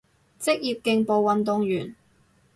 [0.39, 1.95] 職業競步運動員